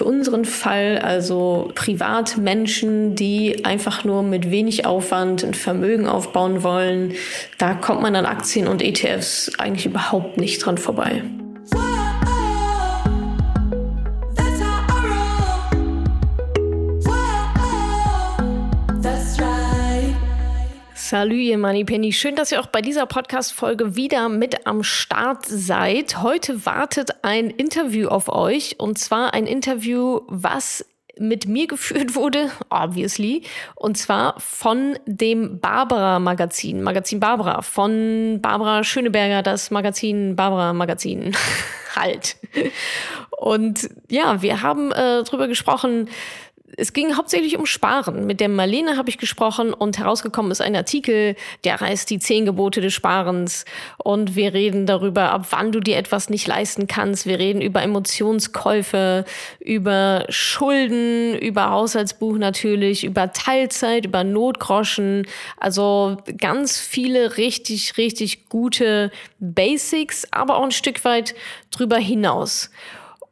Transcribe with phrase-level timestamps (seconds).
[0.00, 7.12] für unseren Fall, also Privatmenschen, die einfach nur mit wenig Aufwand ein Vermögen aufbauen wollen,
[7.58, 11.22] da kommt man an Aktien und ETFs eigentlich überhaupt nicht dran vorbei.
[21.10, 22.12] Salut, ihr Moneypenny.
[22.12, 26.22] Schön, dass ihr auch bei dieser Podcast-Folge wieder mit am Start seid.
[26.22, 30.86] Heute wartet ein Interview auf euch und zwar ein Interview, was
[31.18, 33.42] mit mir geführt wurde, obviously,
[33.74, 41.34] und zwar von dem Barbara Magazin, Magazin Barbara, von Barbara Schöneberger, das Magazin Barbara Magazin.
[41.96, 42.36] halt.
[43.36, 46.08] Und ja, wir haben äh, drüber gesprochen,
[46.76, 48.26] es ging hauptsächlich um Sparen.
[48.26, 52.44] Mit der Marlene habe ich gesprochen und herausgekommen ist ein Artikel, der heißt Die zehn
[52.44, 53.64] Gebote des Sparens.
[53.98, 57.26] Und wir reden darüber, ab wann du dir etwas nicht leisten kannst.
[57.26, 59.24] Wir reden über Emotionskäufe,
[59.58, 65.26] über Schulden, über Haushaltsbuch natürlich, über Teilzeit, über Notgroschen.
[65.58, 71.34] Also ganz viele richtig, richtig gute Basics, aber auch ein Stück weit
[71.70, 72.70] drüber hinaus.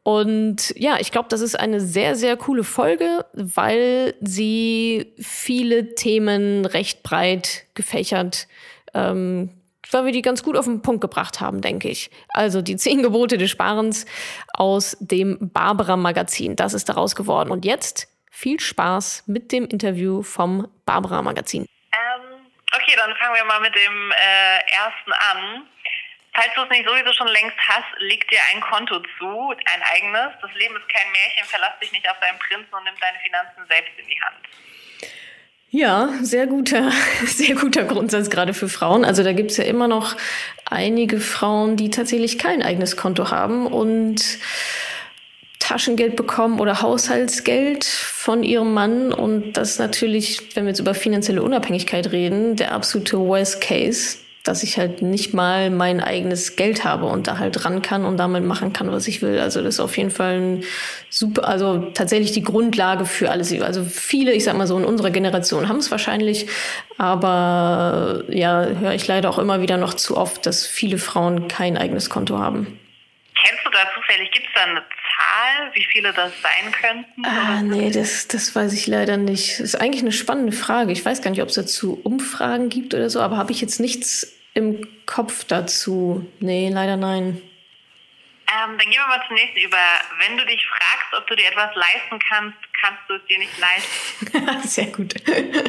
[0.09, 6.65] Und ja, ich glaube, das ist eine sehr, sehr coole Folge, weil sie viele Themen
[6.65, 8.49] recht breit gefächert,
[8.95, 9.51] ähm,
[9.91, 12.11] weil wir die ganz gut auf den Punkt gebracht haben, denke ich.
[12.31, 14.07] Also die zehn Gebote des Sparens
[14.55, 16.57] aus dem Barbara Magazin.
[16.57, 17.51] Das ist daraus geworden.
[17.51, 21.67] Und jetzt viel Spaß mit dem Interview vom Barbara Magazin.
[21.93, 25.67] Ähm, okay, dann fangen wir mal mit dem äh, ersten an.
[26.39, 30.39] Falls du es nicht sowieso schon längst hast, leg dir ein Konto zu, ein eigenes.
[30.41, 33.67] Das Leben ist kein Märchen, verlass dich nicht auf deinen Prinzen und nimm deine Finanzen
[33.69, 34.39] selbst in die Hand.
[35.71, 36.93] Ja, sehr guter,
[37.27, 39.05] sehr guter Grundsatz gerade für Frauen.
[39.05, 40.15] Also da gibt es ja immer noch
[40.65, 44.23] einige Frauen, die tatsächlich kein eigenes Konto haben und
[45.59, 49.13] Taschengeld bekommen oder Haushaltsgeld von ihrem Mann.
[49.13, 54.63] Und das natürlich, wenn wir jetzt über finanzielle Unabhängigkeit reden, der absolute Worst Case dass
[54.63, 58.45] ich halt nicht mal mein eigenes Geld habe und da halt ran kann und damit
[58.45, 59.39] machen kann, was ich will.
[59.39, 60.65] Also das ist auf jeden Fall ein
[61.11, 63.53] super, also tatsächlich die Grundlage für alles.
[63.61, 66.47] Also viele, ich sag mal so in unserer Generation haben es wahrscheinlich,
[66.97, 71.77] aber ja, höre ich leider auch immer wieder noch zu oft, dass viele Frauen kein
[71.77, 72.79] eigenes Konto haben.
[73.45, 77.27] Kennst du da zufällig, gibt es da eine Zahl, wie viele das sein könnten?
[77.27, 79.61] Ah, nee, das, das weiß ich leider nicht.
[79.61, 80.91] Das ist eigentlich eine spannende Frage.
[80.91, 83.79] Ich weiß gar nicht, ob es dazu Umfragen gibt oder so, aber habe ich jetzt
[83.79, 86.27] nichts im Kopf dazu.
[86.41, 87.43] Nee, leider nein.
[88.51, 89.77] Ähm, dann gehen wir mal zum nächsten über.
[90.27, 93.53] Wenn du dich fragst, ob du dir etwas leisten kannst, kannst du es dir nicht
[93.59, 94.63] leisten.
[94.67, 95.15] Sehr gut.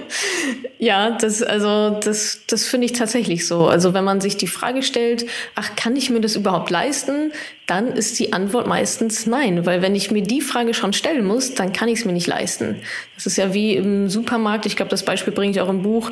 [0.80, 3.68] ja, das, also, das, das finde ich tatsächlich so.
[3.68, 7.34] Also, wenn man sich die Frage stellt, ach, kann ich mir das überhaupt leisten?
[7.68, 9.66] Dann ist die Antwort meistens nein.
[9.66, 12.28] Weil wenn ich mir die Frage schon stellen muss, dann kann ich es mir nicht
[12.28, 12.82] leisten.
[13.20, 14.66] Das ist ja wie im Supermarkt.
[14.66, 16.12] Ich glaube, das Beispiel bringe ich auch im Buch.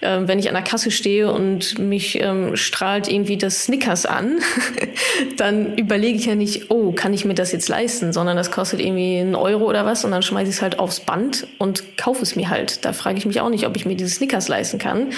[0.00, 4.38] Äh, wenn ich an der Kasse stehe und mich ähm, strahlt irgendwie das Snickers an,
[5.36, 8.12] dann überlege ich ja nicht, oh, kann ich mir das jetzt leisten?
[8.12, 11.00] Sondern das kostet irgendwie einen Euro oder was und dann schmeiße ich es halt aufs
[11.00, 12.84] Band und kaufe es mir halt.
[12.84, 15.08] Da frage ich mich auch nicht, ob ich mir diese Snickers leisten kann.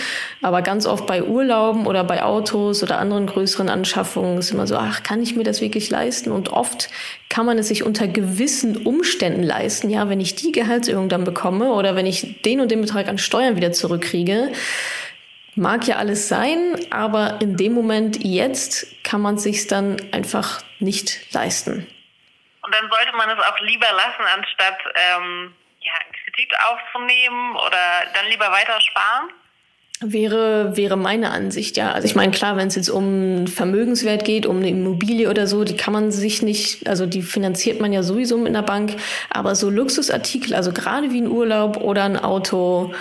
[0.40, 4.76] Aber ganz oft bei Urlauben oder bei Autos oder anderen größeren Anschaffungen ist immer so,
[4.76, 6.32] ach, kann ich mir das wirklich leisten?
[6.32, 6.88] Und oft
[7.28, 9.90] kann man es sich unter gewissen Umständen leisten.
[9.90, 13.18] Ja, wenn ich die Gehaltserhöhung dann bekomme oder wenn ich den und den Betrag an
[13.18, 14.52] Steuern wieder zurückkriege,
[15.56, 20.62] mag ja alles sein, aber in dem Moment jetzt kann man es sich dann einfach
[20.78, 21.86] nicht leisten.
[22.62, 25.92] Und dann sollte man es auch lieber lassen, anstatt ähm, ja,
[26.24, 29.30] Kredit aufzunehmen oder dann lieber weiter sparen?
[30.00, 31.92] Wäre, wäre meine Ansicht, ja.
[31.92, 35.64] Also ich meine, klar, wenn es jetzt um Vermögenswert geht, um eine Immobilie oder so,
[35.64, 38.96] die kann man sich nicht, also die finanziert man ja sowieso mit einer Bank,
[39.30, 42.92] aber so Luxusartikel, also gerade wie ein Urlaub oder ein Auto,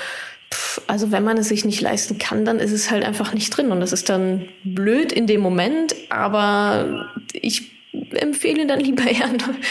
[0.54, 3.50] pff, also wenn man es sich nicht leisten kann, dann ist es halt einfach nicht
[3.50, 3.74] drin.
[3.74, 7.75] Und das ist dann blöd in dem Moment, aber ich
[8.12, 9.30] empfehle dann lieber eher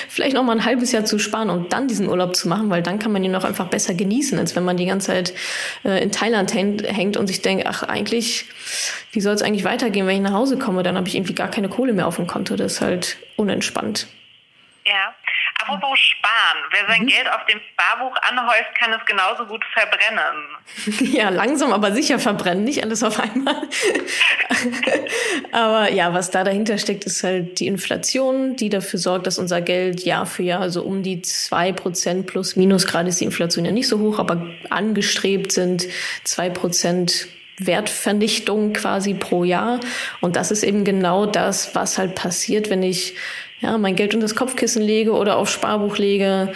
[0.08, 2.82] vielleicht noch mal ein halbes Jahr zu sparen und dann diesen Urlaub zu machen, weil
[2.82, 5.34] dann kann man ihn noch einfach besser genießen, als wenn man die ganze Zeit
[5.84, 8.46] äh, in Thailand hängt und sich denkt, ach eigentlich,
[9.12, 10.82] wie soll es eigentlich weitergehen, wenn ich nach Hause komme?
[10.82, 12.56] Dann habe ich irgendwie gar keine Kohle mehr auf dem Konto.
[12.56, 14.06] Das ist halt unentspannt.
[14.86, 15.14] Ja.
[15.64, 16.64] Apropos sparen.
[16.70, 17.06] Wer sein mhm.
[17.06, 21.14] Geld auf dem Sparbuch anhäuft, kann es genauso gut verbrennen.
[21.14, 23.54] Ja, langsam aber sicher verbrennen, nicht alles auf einmal.
[25.52, 29.60] aber ja, was da dahinter steckt, ist halt die Inflation, die dafür sorgt, dass unser
[29.60, 33.64] Geld Jahr für Jahr so um die zwei Prozent plus minus, gerade ist die Inflation
[33.64, 35.86] ja nicht so hoch, aber angestrebt sind
[36.24, 37.28] zwei Prozent
[37.58, 39.80] Wertvernichtung quasi pro Jahr.
[40.20, 43.14] Und das ist eben genau das, was halt passiert, wenn ich
[43.60, 46.52] ja, mein Geld unter das Kopfkissen lege oder auf Sparbuch lege,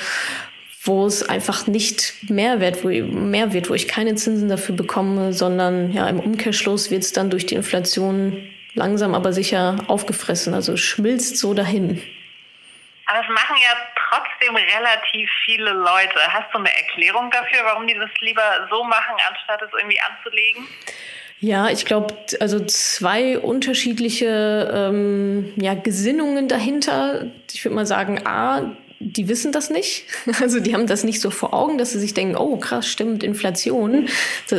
[0.83, 5.33] wo es einfach nicht mehr, wert, wo, mehr wird, wo ich keine Zinsen dafür bekomme,
[5.33, 10.77] sondern ja, im Umkehrschluss wird es dann durch die Inflation langsam aber sicher aufgefressen, also
[10.77, 12.03] schmilzt so dahin.
[13.07, 13.75] Aber es machen ja
[14.09, 16.21] trotzdem relativ viele Leute.
[16.29, 20.69] Hast du eine Erklärung dafür, warum die das lieber so machen, anstatt es irgendwie anzulegen?
[21.41, 27.27] Ja, ich glaube, also zwei unterschiedliche ähm, ja, Gesinnungen dahinter.
[27.53, 30.05] Ich würde mal sagen, A, die wissen das nicht.
[30.41, 33.23] Also die haben das nicht so vor Augen, dass sie sich denken, oh krass, stimmt,
[33.23, 34.09] Inflation.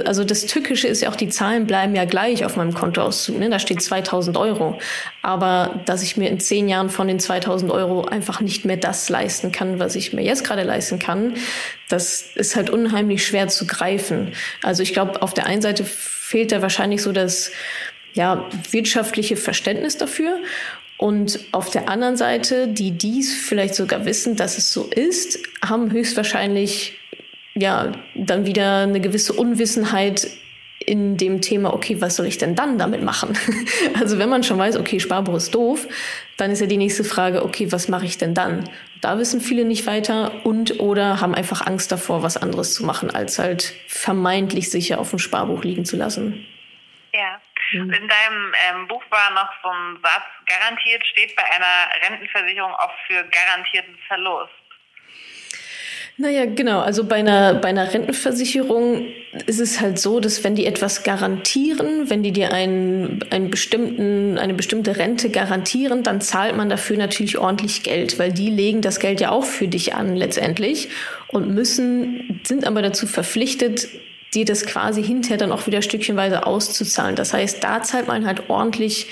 [0.05, 3.37] Also das Tückische ist ja auch, die Zahlen bleiben ja gleich auf meinem Kontoauszug.
[3.39, 3.49] Ne?
[3.49, 4.79] Da steht 2000 Euro.
[5.21, 9.09] Aber dass ich mir in zehn Jahren von den 2000 Euro einfach nicht mehr das
[9.09, 11.33] leisten kann, was ich mir jetzt gerade leisten kann,
[11.89, 14.33] das ist halt unheimlich schwer zu greifen.
[14.63, 15.85] Also ich glaube, auf der einen Seite
[16.29, 17.51] fehlt da wahrscheinlich so das
[18.13, 20.37] ja, wirtschaftliche Verständnis dafür.
[20.99, 25.91] Und auf der anderen Seite, die dies vielleicht sogar wissen, dass es so ist, haben
[25.91, 26.99] höchstwahrscheinlich
[27.55, 30.29] ja dann wieder eine gewisse Unwissenheit
[30.85, 33.35] in dem Thema, okay, was soll ich denn dann damit machen?
[33.99, 35.87] Also wenn man schon weiß, okay, Sparbuch ist doof,
[36.37, 38.69] dann ist ja die nächste Frage, okay, was mache ich denn dann?
[39.01, 43.09] Da wissen viele nicht weiter und oder haben einfach Angst davor, was anderes zu machen,
[43.09, 46.45] als halt vermeintlich sicher auf dem Sparbuch liegen zu lassen.
[47.13, 47.41] Ja.
[47.71, 47.93] Mhm.
[47.93, 52.95] In deinem ähm, Buch war noch so ein Satz, garantiert steht bei einer Rentenversicherung oft
[53.07, 54.58] für garantierten Verlust.
[56.21, 56.81] Naja, genau.
[56.81, 59.05] Also bei einer, bei einer Rentenversicherung
[59.45, 64.37] ist es halt so, dass wenn die etwas garantieren, wenn die dir einen, einen bestimmten,
[64.37, 68.99] eine bestimmte Rente garantieren, dann zahlt man dafür natürlich ordentlich Geld, weil die legen das
[68.99, 70.89] Geld ja auch für dich an letztendlich
[71.29, 73.87] und müssen, sind aber dazu verpflichtet,
[74.33, 77.15] dir das quasi hinterher dann auch wieder stückchenweise auszuzahlen.
[77.15, 79.07] Das heißt, da zahlt man halt ordentlich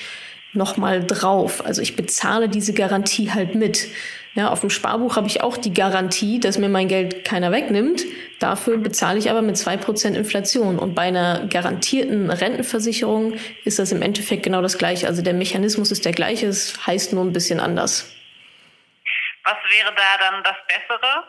[0.57, 1.65] nochmal drauf.
[1.65, 3.87] Also ich bezahle diese Garantie halt mit.
[4.35, 8.03] Ja, auf dem Sparbuch habe ich auch die Garantie, dass mir mein Geld keiner wegnimmt.
[8.39, 10.77] Dafür bezahle ich aber mit zwei Prozent Inflation.
[10.77, 13.33] Und bei einer garantierten Rentenversicherung
[13.63, 15.07] ist das im Endeffekt genau das Gleiche.
[15.07, 18.13] Also der Mechanismus ist der gleiche, es heißt nur ein bisschen anders.
[19.43, 21.23] Was wäre da dann das Bessere?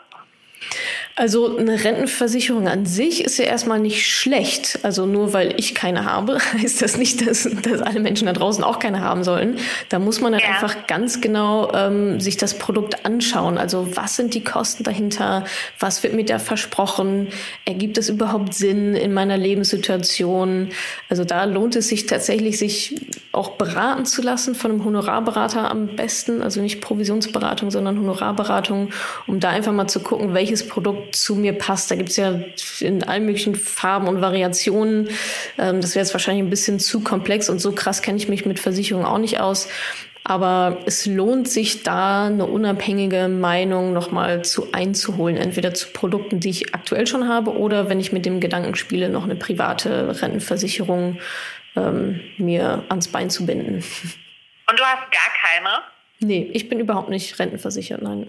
[1.15, 4.79] Also eine Rentenversicherung an sich ist ja erstmal nicht schlecht.
[4.83, 8.63] Also nur weil ich keine habe, heißt das nicht, dass, dass alle Menschen da draußen
[8.63, 9.57] auch keine haben sollen.
[9.89, 10.51] Da muss man halt ja.
[10.51, 13.57] einfach ganz genau ähm, sich das Produkt anschauen.
[13.57, 15.43] Also was sind die Kosten dahinter?
[15.79, 17.27] Was wird mir da versprochen?
[17.65, 20.69] Ergibt es überhaupt Sinn in meiner Lebenssituation?
[21.09, 22.95] Also da lohnt es sich tatsächlich, sich
[23.31, 26.41] auch beraten zu lassen von einem Honorarberater am besten.
[26.41, 28.89] Also nicht Provisionsberatung, sondern Honorarberatung,
[29.27, 31.91] um da einfach mal zu gucken, welches Produkt zu mir passt.
[31.91, 32.39] Da gibt es ja
[32.79, 35.09] in allen möglichen Farben und Variationen.
[35.57, 38.45] Ähm, das wäre jetzt wahrscheinlich ein bisschen zu komplex und so krass kenne ich mich
[38.45, 39.67] mit Versicherungen auch nicht aus.
[40.23, 46.49] Aber es lohnt sich da eine unabhängige Meinung nochmal zu einzuholen, entweder zu Produkten, die
[46.49, 51.19] ich aktuell schon habe, oder wenn ich mit dem Gedanken spiele, noch eine private Rentenversicherung
[51.75, 53.75] ähm, mir ans Bein zu binden.
[54.69, 55.83] Und du hast gar keine?
[56.19, 58.27] Nee, ich bin überhaupt nicht rentenversichert, nein.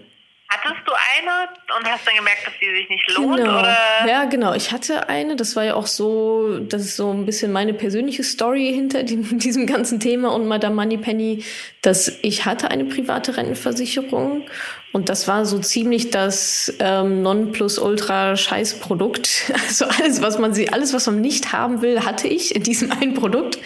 [0.53, 3.37] Hattest du eine und hast dann gemerkt, dass die sich nicht lohnt?
[3.37, 3.59] Genau.
[3.59, 3.77] Oder?
[4.05, 4.53] Ja, genau.
[4.53, 5.37] Ich hatte eine.
[5.37, 9.39] Das war ja auch so, das ist so ein bisschen meine persönliche Story hinter dem,
[9.39, 11.45] diesem ganzen Thema und Madame Moneypenny,
[11.81, 14.43] dass ich hatte eine private Rentenversicherung
[14.93, 19.53] und das war so ziemlich das ähm, Nonplusultra-Scheißprodukt.
[19.71, 22.91] Also alles, was man sie, alles, was man nicht haben will, hatte ich in diesem
[23.01, 23.57] einen Produkt.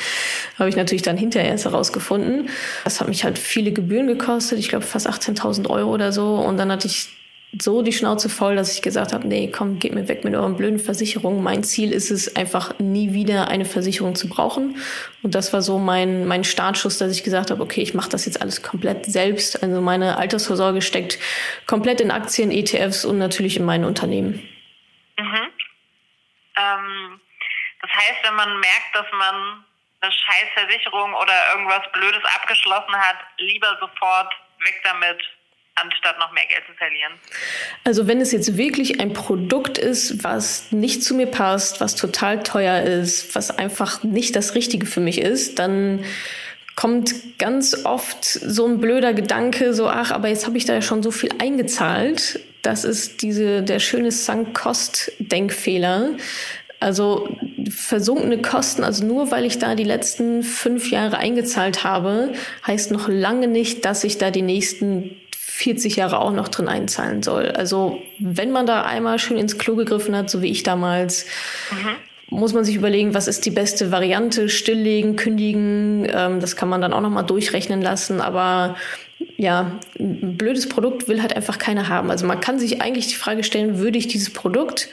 [0.59, 2.49] Habe ich natürlich dann hinterher erst herausgefunden.
[2.83, 4.59] Das hat mich halt viele Gebühren gekostet.
[4.59, 6.35] Ich glaube fast 18.000 Euro oder so.
[6.35, 7.09] Und dann hatte ich
[7.59, 10.57] so die Schnauze voll, dass ich gesagt habe, nee, komm, geht mir weg mit euren
[10.57, 11.43] blöden Versicherungen.
[11.43, 14.81] Mein Ziel ist es einfach nie wieder eine Versicherung zu brauchen.
[15.23, 18.25] Und das war so mein, mein Startschuss, dass ich gesagt habe, okay, ich mache das
[18.25, 19.61] jetzt alles komplett selbst.
[19.61, 21.19] Also meine Altersvorsorge steckt
[21.67, 24.47] komplett in Aktien, ETFs und natürlich in meinen Unternehmen.
[25.17, 25.47] Mhm.
[26.57, 27.21] Ähm,
[27.81, 29.65] das heißt, wenn man merkt, dass man
[30.01, 35.21] eine Scheißversicherung oder irgendwas Blödes abgeschlossen hat, lieber sofort weg damit
[35.75, 37.13] anstatt noch mehr Geld zu verlieren.
[37.83, 42.43] Also wenn es jetzt wirklich ein Produkt ist, was nicht zu mir passt, was total
[42.43, 46.05] teuer ist, was einfach nicht das Richtige für mich ist, dann
[46.75, 50.81] kommt ganz oft so ein blöder Gedanke, so ach, aber jetzt habe ich da ja
[50.81, 52.39] schon so viel eingezahlt.
[52.61, 56.11] Das ist diese der schöne Sunk-Cost-Denkfehler.
[56.81, 57.29] Also
[57.69, 62.33] versunkene Kosten, also nur weil ich da die letzten fünf Jahre eingezahlt habe,
[62.67, 65.15] heißt noch lange nicht, dass ich da die nächsten
[65.55, 67.49] 40 Jahre auch noch drin einzahlen soll.
[67.51, 71.27] Also wenn man da einmal schön ins Klo gegriffen hat, so wie ich damals,
[71.71, 72.37] mhm.
[72.37, 76.81] muss man sich überlegen, was ist die beste Variante, stilllegen, kündigen, ähm, das kann man
[76.81, 78.75] dann auch nochmal durchrechnen lassen, aber
[79.37, 82.11] ja, ein blödes Produkt will halt einfach keiner haben.
[82.11, 84.89] Also man kann sich eigentlich die Frage stellen, würde ich dieses Produkt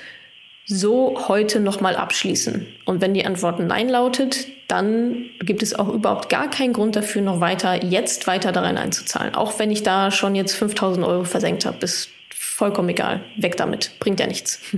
[0.67, 2.67] so heute nochmal abschließen?
[2.85, 7.23] Und wenn die Antwort Nein lautet, dann gibt es auch überhaupt gar keinen Grund dafür,
[7.23, 9.35] noch weiter, jetzt weiter da einzuzahlen.
[9.35, 13.25] Auch wenn ich da schon jetzt 5000 Euro versenkt habe, ist vollkommen egal.
[13.37, 13.99] Weg damit.
[13.99, 14.61] Bringt ja nichts.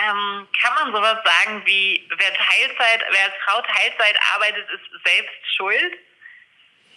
[0.00, 5.34] Ähm, kann man sowas sagen wie, wer Teilzeit, wer als Frau Teilzeit arbeitet, ist selbst
[5.56, 5.92] schuld?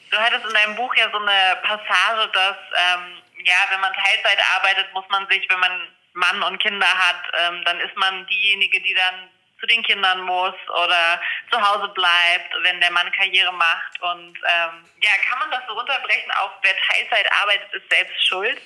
[0.10, 4.40] Du hattest in deinem Buch ja so eine Passage, dass ähm, ja, wenn man Teilzeit
[4.56, 5.72] arbeitet, muss man sich, wenn man
[6.14, 9.30] Mann und Kinder hat, ähm, dann ist man diejenige, die dann
[9.60, 14.02] zu den Kindern muss oder zu Hause bleibt, wenn der Mann Karriere macht.
[14.02, 16.32] Und ähm, ja, kann man das so runterbrechen?
[16.42, 18.58] Auch wer Teilzeit arbeitet, ist selbst schuld?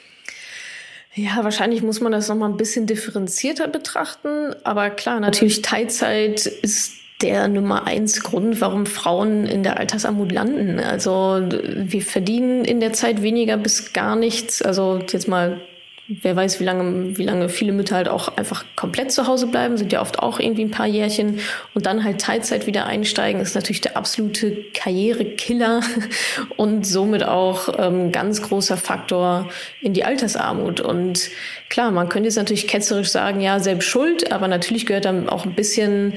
[1.13, 4.55] Ja, wahrscheinlich muss man das nochmal ein bisschen differenzierter betrachten.
[4.63, 10.79] Aber klar, natürlich Teilzeit ist der Nummer eins Grund, warum Frauen in der Altersarmut landen.
[10.79, 14.61] Also wir verdienen in der Zeit weniger bis gar nichts.
[14.61, 15.59] Also jetzt mal
[16.07, 19.77] wer weiß, wie lange, wie lange viele Mütter halt auch einfach komplett zu Hause bleiben,
[19.77, 21.39] sind ja oft auch irgendwie ein paar Jährchen
[21.73, 25.81] und dann halt Teilzeit wieder einsteigen, ist natürlich der absolute Karrierekiller
[26.57, 29.49] und somit auch ähm, ganz großer Faktor
[29.81, 30.79] in die Altersarmut.
[30.79, 31.29] Und
[31.69, 35.45] klar, man könnte jetzt natürlich ketzerisch sagen, ja, selbst schuld, aber natürlich gehört dann auch
[35.45, 36.13] ein bisschen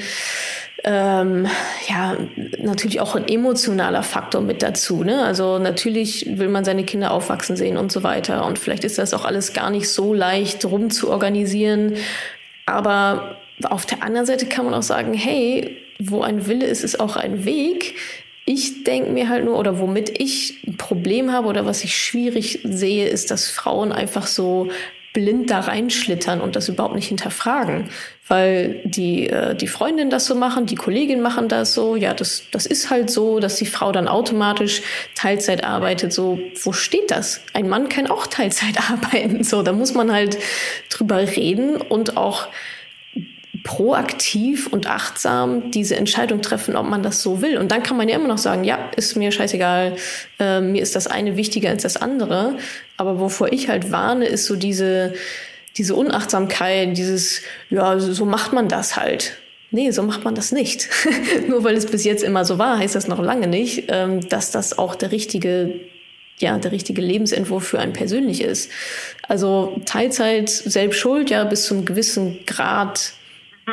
[0.85, 1.47] ähm,
[1.89, 2.17] ja,
[2.59, 5.05] natürlich auch ein emotionaler Faktor mit dazu.
[5.05, 5.23] Ne?
[5.23, 8.47] Also natürlich will man seine Kinder aufwachsen sehen und so weiter.
[8.47, 11.97] Und vielleicht ist das auch alles gar nicht so leicht rum zu organisieren.
[12.67, 16.99] Aber auf der anderen Seite kann man auch sagen, hey, wo ein Wille ist, ist
[16.99, 17.97] auch ein Weg.
[18.47, 22.61] Ich denke mir halt nur, oder womit ich ein Problem habe oder was ich schwierig
[22.65, 24.71] sehe, ist, dass Frauen einfach so
[25.13, 27.91] blind da reinschlittern und das überhaupt nicht hinterfragen.
[28.29, 32.45] Weil die, äh, die Freundinnen das so machen, die Kolleginnen machen das so, ja, das,
[32.53, 34.83] das ist halt so, dass die Frau dann automatisch
[35.17, 36.13] Teilzeit arbeitet.
[36.13, 37.41] So, wo steht das?
[37.55, 39.43] Ein Mann kann auch Teilzeit arbeiten.
[39.43, 40.39] So, da muss man halt
[40.91, 42.47] drüber reden und auch
[43.63, 47.59] proaktiv und achtsam diese Entscheidung treffen, ob man das so will.
[47.59, 49.97] Und dann kann man ja immer noch sagen, ja, ist mir scheißegal,
[50.39, 52.57] äh, mir ist das eine wichtiger als das andere.
[52.97, 55.15] Aber wovor ich halt warne, ist so diese,
[55.77, 59.35] diese Unachtsamkeit, dieses, ja, so macht man das halt.
[59.73, 60.89] Nee, so macht man das nicht.
[61.49, 64.51] Nur weil es bis jetzt immer so war, heißt das noch lange nicht, ähm, dass
[64.51, 65.81] das auch der richtige
[66.41, 68.71] ja, der richtige Lebensentwurf für einen persönlich ist.
[69.29, 73.13] Also Teilzeit selbst schuld, ja, bis zum gewissen Grad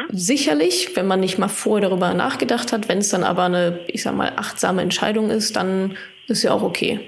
[0.09, 2.87] Sicherlich, wenn man nicht mal vorher darüber nachgedacht hat.
[2.87, 6.63] Wenn es dann aber eine, ich sag mal, achtsame Entscheidung ist, dann ist ja auch
[6.63, 6.99] okay.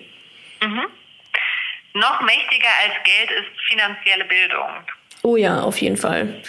[0.62, 0.86] Mhm.
[1.94, 4.70] Noch mächtiger als Geld ist finanzielle Bildung.
[5.24, 6.42] Oh ja, auf jeden Fall.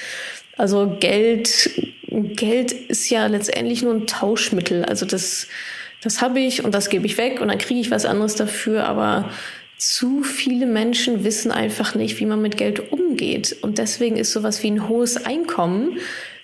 [0.56, 1.70] Also Geld,
[2.08, 4.84] Geld ist ja letztendlich nur ein Tauschmittel.
[4.84, 5.48] Also das,
[6.02, 8.84] das habe ich und das gebe ich weg und dann kriege ich was anderes dafür.
[8.84, 9.30] Aber
[9.78, 13.56] zu viele Menschen wissen einfach nicht, wie man mit Geld umgeht.
[13.62, 15.98] Und deswegen ist sowas wie ein hohes Einkommen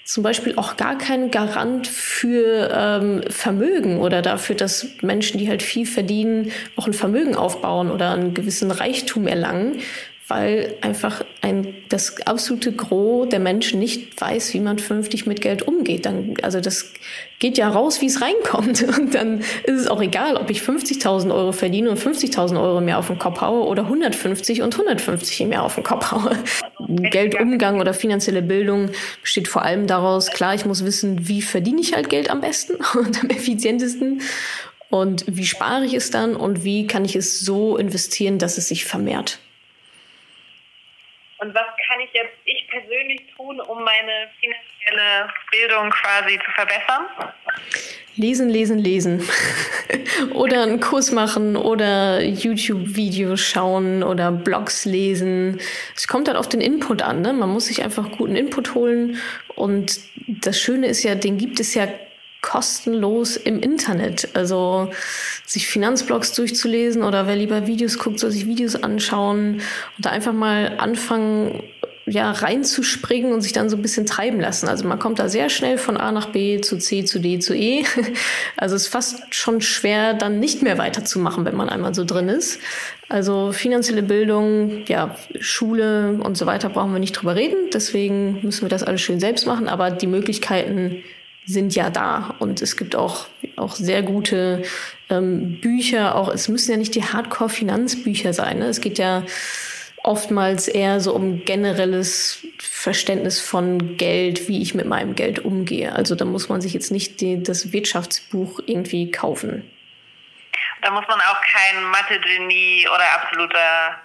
[0.07, 5.65] zum Beispiel auch gar kein Garant für ähm, Vermögen oder dafür, dass Menschen, die halt
[5.65, 9.81] viel verdienen, auch ein Vermögen aufbauen oder einen gewissen Reichtum erlangen,
[10.29, 15.63] weil einfach ein, das absolute Gros der Menschen nicht weiß, wie man vernünftig mit Geld
[15.63, 16.05] umgeht.
[16.05, 16.93] Dann, also das
[17.39, 18.83] geht ja raus, wie es reinkommt.
[18.99, 22.99] Und dann ist es auch egal, ob ich 50.000 Euro verdiene und 50.000 Euro mehr
[22.99, 26.37] auf den Kopf haue oder 150 und 150 mehr auf den Kopf haue.
[26.89, 28.91] Geldumgang oder finanzielle Bildung
[29.23, 32.75] besteht vor allem daraus, klar, ich muss wissen, wie verdiene ich halt Geld am besten
[32.99, 34.23] und am effizientesten
[34.91, 38.69] und wie spare ich es dann und wie kann ich es so investieren, dass es
[38.69, 39.39] sich vermehrt.
[41.39, 47.07] Und was kann ich jetzt ich persönlich tun, um meine finanzielle Bildung quasi zu verbessern?
[48.17, 49.29] Lesen, lesen, lesen.
[50.35, 55.61] oder einen Kurs machen oder YouTube-Videos schauen oder Blogs lesen.
[55.95, 57.21] Es kommt halt auf den Input an.
[57.21, 57.35] Ne?
[57.35, 59.19] Man muss sich einfach guten Input holen.
[59.55, 61.87] Und das Schöne ist ja, den gibt es ja
[62.41, 64.35] kostenlos im Internet.
[64.35, 64.91] Also
[65.47, 69.61] sich Finanzblogs durchzulesen oder wer lieber Videos guckt, soll sich Videos anschauen
[69.97, 71.63] und da einfach mal anfangen,
[72.09, 74.69] ja, reinzuspringen und sich dann so ein bisschen treiben lassen.
[74.69, 77.55] Also man kommt da sehr schnell von A nach B zu C zu D zu
[77.55, 77.85] E.
[78.57, 82.29] Also es ist fast schon schwer, dann nicht mehr weiterzumachen, wenn man einmal so drin
[82.29, 82.61] ist.
[83.09, 87.71] Also finanzielle Bildung, ja, Schule und so weiter brauchen wir nicht drüber reden.
[87.75, 89.69] Deswegen müssen wir das alles schön selbst machen.
[89.69, 91.03] Aber die Möglichkeiten
[91.45, 92.35] sind ja da.
[92.39, 93.27] Und es gibt auch,
[93.57, 94.63] auch sehr gute
[95.11, 96.15] ähm, Bücher.
[96.15, 98.59] Auch es müssen ja nicht die Hardcore-Finanzbücher sein.
[98.59, 98.67] Ne?
[98.67, 99.23] Es geht ja
[100.03, 105.93] oftmals eher so um generelles Verständnis von Geld, wie ich mit meinem Geld umgehe.
[105.95, 109.69] Also da muss man sich jetzt nicht die, das Wirtschaftsbuch irgendwie kaufen.
[110.83, 114.01] Da muss man auch kein Mathe-Genie oder absoluter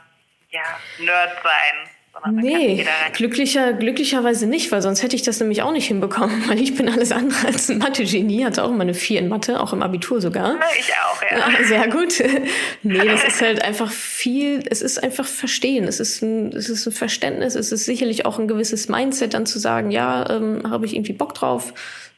[0.50, 0.64] ja,
[1.00, 1.91] Nerd sein.
[2.32, 6.76] Nee, glücklicher, glücklicherweise nicht, weil sonst hätte ich das nämlich auch nicht hinbekommen, weil ich
[6.76, 9.82] bin alles andere als ein Mathe-Genie, hatte auch immer eine 4 in Mathe, auch im
[9.82, 10.60] Abitur sogar.
[10.78, 11.64] Ich auch, ja.
[11.64, 12.22] sehr gut.
[12.84, 16.86] nee, das ist halt einfach viel, es ist einfach Verstehen, es ist ein, es ist
[16.86, 20.86] ein Verständnis, es ist sicherlich auch ein gewisses Mindset, dann zu sagen, ja, ähm, habe
[20.86, 21.74] ich irgendwie Bock drauf,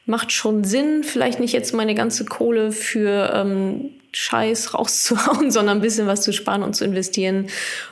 [0.06, 5.82] macht schon Sinn, vielleicht nicht jetzt meine ganze Kohle für ähm, Scheiß rauszuhauen, sondern ein
[5.82, 7.48] bisschen was zu sparen und zu investieren.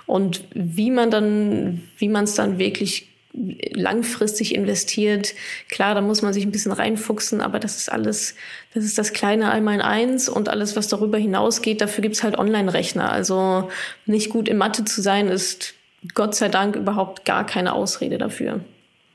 [0.07, 5.35] Und wie man dann, wie man es dann wirklich langfristig investiert.
[5.71, 8.37] Klar, da muss man sich ein bisschen reinfuchsen, aber das ist alles,
[8.75, 13.11] das ist das kleine Einmal eins und alles, was darüber hinausgeht, dafür gibt's halt Online-Rechner.
[13.11, 13.71] Also
[14.05, 15.75] nicht gut in Mathe zu sein, ist
[16.15, 18.61] Gott sei Dank überhaupt gar keine Ausrede dafür.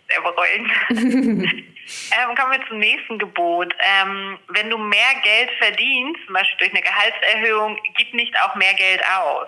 [0.08, 0.98] Sehr.
[2.12, 3.74] Ähm, kommen wir zum nächsten Gebot.
[3.80, 8.74] Ähm, wenn du mehr Geld verdienst, zum Beispiel durch eine Gehaltserhöhung, gib nicht auch mehr
[8.74, 9.48] Geld aus.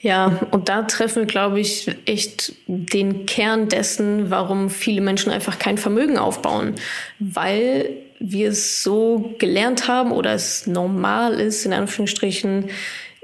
[0.00, 5.58] Ja, und da treffen wir, glaube ich, echt den Kern dessen, warum viele Menschen einfach
[5.58, 6.76] kein Vermögen aufbauen.
[7.18, 12.70] Weil wir es so gelernt haben oder es normal ist, in Anführungsstrichen,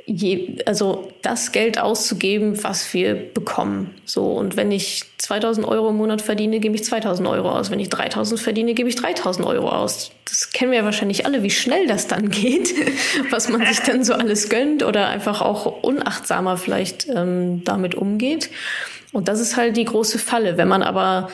[0.06, 3.94] je, also das Geld auszugeben, was wir bekommen.
[4.04, 7.70] So und wenn ich 2000 Euro im Monat verdiene, gebe ich 2000 Euro aus.
[7.70, 10.10] Wenn ich 3000 verdiene, gebe ich 3000 Euro aus.
[10.26, 12.74] Das kennen wir ja wahrscheinlich alle, wie schnell das dann geht,
[13.30, 18.50] was man sich dann so alles gönnt oder einfach auch unachtsamer vielleicht ähm, damit umgeht.
[19.12, 20.58] Und das ist halt die große Falle.
[20.58, 21.30] Wenn man aber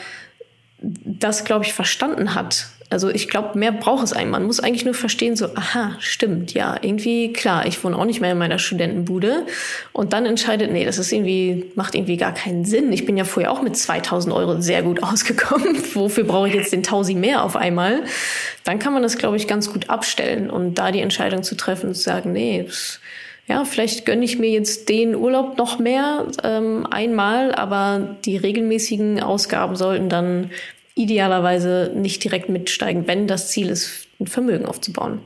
[0.81, 4.31] das, glaube ich, verstanden hat, also ich glaube, mehr braucht es einem.
[4.31, 8.19] Man muss eigentlich nur verstehen, so, aha, stimmt, ja, irgendwie, klar, ich wohne auch nicht
[8.19, 9.45] mehr in meiner Studentenbude.
[9.93, 12.91] Und dann entscheidet, nee, das ist irgendwie, macht irgendwie gar keinen Sinn.
[12.91, 15.77] Ich bin ja vorher auch mit 2000 Euro sehr gut ausgekommen.
[15.93, 18.03] Wofür brauche ich jetzt den Tausi mehr auf einmal?
[18.65, 21.87] Dann kann man das, glaube ich, ganz gut abstellen und da die Entscheidung zu treffen
[21.87, 22.67] und zu sagen, nee,
[23.47, 29.21] ja, vielleicht gönne ich mir jetzt den Urlaub noch mehr ähm, einmal, aber die regelmäßigen
[29.21, 30.51] Ausgaben sollten dann
[30.95, 35.23] idealerweise nicht direkt mitsteigen, wenn das Ziel ist, ein Vermögen aufzubauen.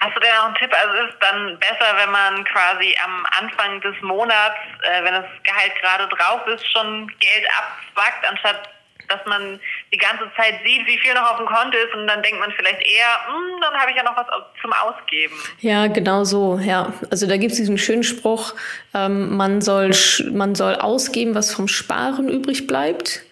[0.00, 0.70] Hast du denn noch einen Tipp?
[0.72, 5.26] Also ist es dann besser, wenn man quasi am Anfang des Monats, äh, wenn das
[5.44, 8.68] Gehalt gerade drauf ist, schon Geld abzwackt, anstatt
[9.08, 9.60] dass man
[9.92, 12.52] die ganze Zeit sieht, wie viel noch auf dem Konto ist und dann denkt man
[12.52, 14.26] vielleicht eher, hm, dann habe ich ja noch was
[14.60, 15.34] zum Ausgeben.
[15.60, 16.92] Ja, genau so, ja.
[17.10, 18.54] Also da gibt es diesen schönen Spruch,
[18.94, 19.90] ähm, man, soll,
[20.32, 23.22] man soll ausgeben, was vom Sparen übrig bleibt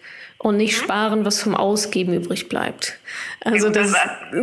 [0.41, 0.83] und nicht mhm.
[0.83, 2.97] sparen, was vom Ausgeben übrig bleibt.
[3.41, 3.93] Also das,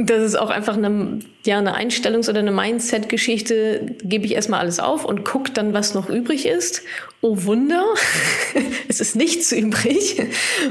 [0.04, 3.96] das ist auch einfach eine, ja, eine Einstellungs- oder eine Mindset-Geschichte.
[4.04, 6.82] Gebe ich erstmal alles auf und gucke dann, was noch übrig ist.
[7.20, 7.84] Oh Wunder,
[8.88, 10.22] es ist nichts übrig.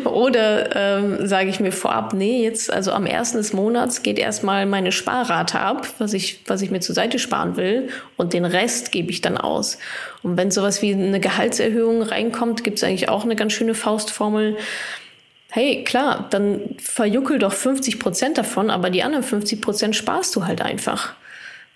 [0.05, 4.65] Oder ähm, sage ich mir vorab, nee, jetzt, also am ersten des Monats geht erstmal
[4.65, 7.89] meine Sparrate ab, was ich, was ich mir zur Seite sparen will.
[8.15, 9.77] Und den Rest gebe ich dann aus.
[10.23, 14.55] Und wenn sowas wie eine Gehaltserhöhung reinkommt, gibt es eigentlich auch eine ganz schöne Faustformel
[15.51, 20.45] hey, klar, dann verjuckel doch 50 Prozent davon, aber die anderen 50 Prozent sparst du
[20.45, 21.13] halt einfach.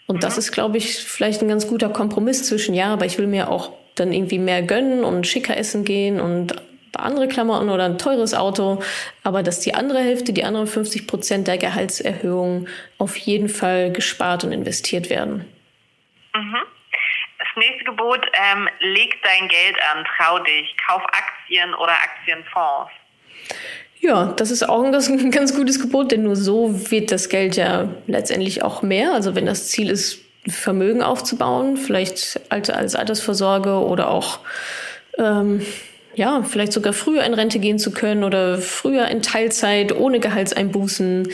[0.07, 0.19] Und mhm.
[0.21, 3.49] das ist, glaube ich, vielleicht ein ganz guter Kompromiss zwischen, ja, aber ich will mir
[3.49, 6.55] auch dann irgendwie mehr gönnen und schicker essen gehen und
[6.97, 8.83] andere Klamotten oder ein teures Auto,
[9.23, 14.43] aber dass die andere Hälfte, die anderen 50 Prozent der Gehaltserhöhung auf jeden Fall gespart
[14.43, 15.45] und investiert werden.
[16.35, 16.57] Mhm.
[17.39, 22.91] Das nächste Gebot, ähm, leg dein Geld an, trau dich, kauf Aktien oder Aktienfonds.
[23.99, 27.29] Ja, das ist auch ein ganz, ein ganz gutes Gebot, denn nur so wird das
[27.29, 29.13] Geld ja letztendlich auch mehr.
[29.13, 34.39] Also wenn das Ziel ist, Vermögen aufzubauen, vielleicht als Altersvorsorge oder auch
[35.19, 35.61] ähm,
[36.15, 41.29] ja, vielleicht sogar früher in Rente gehen zu können oder früher in Teilzeit ohne Gehaltseinbußen,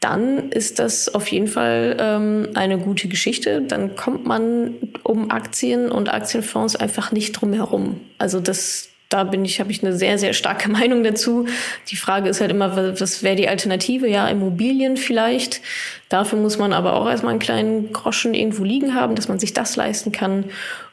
[0.00, 3.62] dann ist das auf jeden Fall ähm, eine gute Geschichte.
[3.62, 8.00] Dann kommt man um Aktien und Aktienfonds einfach nicht drum herum.
[8.18, 11.46] Also das, da bin ich, habe ich eine sehr, sehr starke Meinung dazu.
[11.88, 14.08] Die Frage ist halt immer, was wäre die Alternative?
[14.08, 15.60] Ja, Immobilien vielleicht.
[16.08, 19.52] Dafür muss man aber auch erstmal einen kleinen Groschen irgendwo liegen haben, dass man sich
[19.52, 20.46] das leisten kann.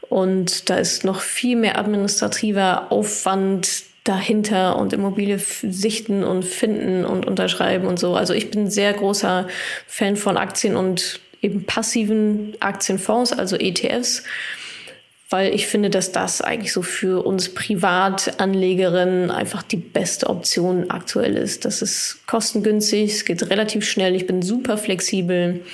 [0.07, 7.25] Und da ist noch viel mehr administrativer Aufwand dahinter und Immobilie sichten und finden und
[7.25, 8.15] unterschreiben und so.
[8.15, 9.47] Also ich bin sehr großer
[9.87, 14.23] Fan von Aktien und eben passiven Aktienfonds, also ETFs
[15.31, 21.37] weil ich finde, dass das eigentlich so für uns Privatanlegerinnen einfach die beste Option aktuell
[21.37, 21.63] ist.
[21.63, 25.65] Das ist kostengünstig, es geht relativ schnell, ich bin super flexibel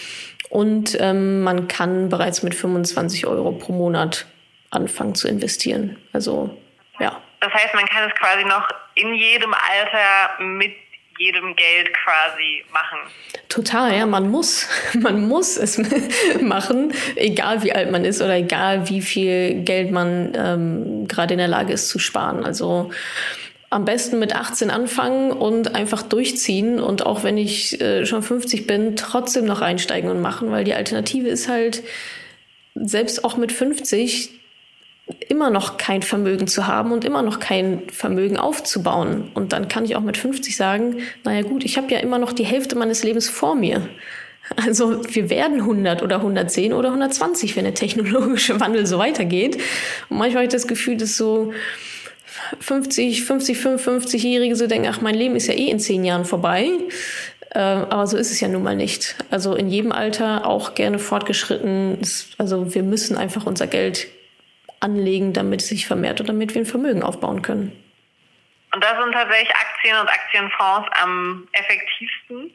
[0.50, 4.28] und ähm, man kann bereits mit 25 Euro pro Monat
[4.70, 5.98] anfangen zu investieren.
[6.14, 6.56] Also
[7.00, 7.20] ja.
[7.40, 10.74] Das heißt, man kann es quasi noch in jedem Alter mit
[11.18, 13.00] jedem Geld quasi machen.
[13.50, 15.80] Total, ja, man muss, man muss es
[16.42, 21.40] machen, egal wie alt man ist oder egal wie viel Geld man ähm, gerade in
[21.40, 22.44] der Lage ist zu sparen.
[22.44, 22.92] Also
[23.70, 28.66] am besten mit 18 anfangen und einfach durchziehen und auch wenn ich äh, schon 50
[28.66, 31.84] bin, trotzdem noch einsteigen und machen, weil die Alternative ist halt,
[32.84, 34.37] selbst auch mit 50
[35.30, 39.32] immer noch kein Vermögen zu haben und immer noch kein Vermögen aufzubauen.
[39.34, 42.34] Und dann kann ich auch mit 50 sagen, naja gut, ich habe ja immer noch
[42.34, 43.88] die Hälfte meines Lebens vor mir.
[44.56, 49.58] Also wir werden 100 oder 110 oder 120, wenn der technologische Wandel so weitergeht.
[50.10, 51.54] Und manchmal habe ich das Gefühl, dass so
[52.60, 56.70] 50, 50, 55-Jährige so denken, ach, mein Leben ist ja eh in zehn Jahren vorbei.
[57.52, 59.16] Äh, aber so ist es ja nun mal nicht.
[59.32, 61.98] Also in jedem Alter auch gerne fortgeschritten.
[62.38, 64.08] Also wir müssen einfach unser Geld
[64.80, 67.72] anlegen, damit es sich vermehrt und damit wir ein Vermögen aufbauen können.
[68.74, 72.52] Und da sind tatsächlich Aktien und Aktienfonds am effektivsten?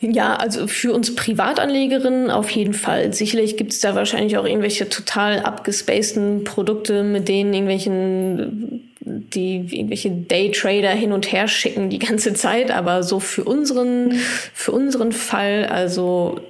[0.00, 3.12] Ja, also für uns Privatanlegerinnen auf jeden Fall.
[3.14, 10.10] Sicherlich gibt es da wahrscheinlich auch irgendwelche total abgespaceden Produkte, mit denen irgendwelchen die irgendwelche
[10.10, 14.12] Daytrader hin und her schicken die ganze Zeit, aber so für unseren
[14.54, 16.40] für unseren Fall, also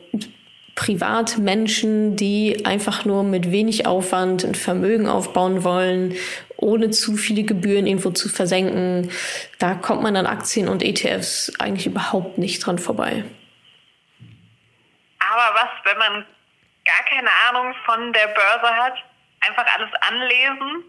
[0.75, 6.17] Privatmenschen, die einfach nur mit wenig Aufwand ein Vermögen aufbauen wollen,
[6.57, 9.11] ohne zu viele Gebühren irgendwo zu versenken,
[9.59, 13.25] da kommt man an Aktien und ETFs eigentlich überhaupt nicht dran vorbei.
[15.21, 16.27] Aber was, wenn man
[16.85, 18.95] gar keine Ahnung von der Börse hat,
[19.41, 20.85] einfach alles anlesen?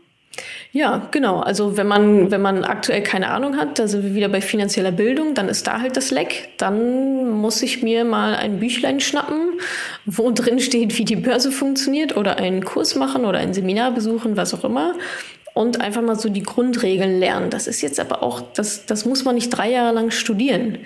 [0.75, 1.39] Ja, genau.
[1.39, 4.91] Also wenn man, wenn man aktuell keine Ahnung hat, da sind wir wieder bei finanzieller
[4.91, 6.49] Bildung, dann ist da halt das Leck.
[6.57, 9.61] Dann muss ich mir mal ein Büchlein schnappen,
[10.05, 14.35] wo drin steht, wie die Börse funktioniert oder einen Kurs machen oder ein Seminar besuchen,
[14.35, 14.95] was auch immer
[15.56, 17.50] und einfach mal so die Grundregeln lernen.
[17.50, 20.80] Das ist jetzt aber auch, das, das muss man nicht drei Jahre lang studieren.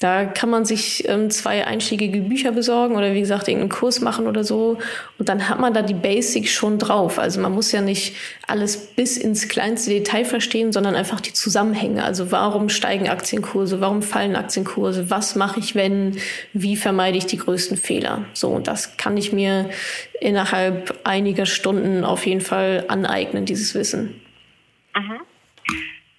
[0.00, 4.26] Da kann man sich ähm, zwei einschlägige Bücher besorgen oder wie gesagt irgendeinen Kurs machen
[4.26, 4.78] oder so
[5.18, 7.18] und dann hat man da die Basics schon drauf.
[7.18, 12.02] Also man muss ja nicht alles bis ins kleinste Detail verstehen, sondern einfach die Zusammenhänge.
[12.02, 16.16] Also warum steigen Aktienkurse, warum fallen Aktienkurse, was mache ich wenn,
[16.54, 18.24] wie vermeide ich die größten Fehler.
[18.32, 19.68] So und das kann ich mir
[20.18, 24.13] innerhalb einiger Stunden auf jeden Fall aneignen, dieses Wissen.
[24.96, 25.20] Mhm.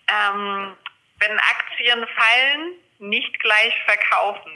[0.08, 0.74] Ähm,
[1.20, 4.52] wenn Aktien fallen, nicht gleich verkaufen.